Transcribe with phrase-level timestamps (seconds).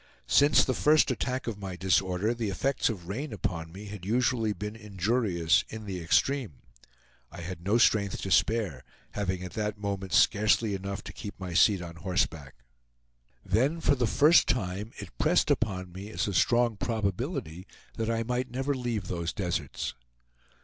[0.25, 4.51] Since the first attack of my disorder the effects of rain upon me had usually
[4.51, 6.53] been injurious in the extreme.
[7.31, 11.53] I had no strength to spare, having at that moment scarcely enough to keep my
[11.53, 12.55] seat on horseback.
[13.45, 18.23] Then, for the first time, it pressed upon me as a strong probability that I
[18.23, 19.93] might never leave those deserts.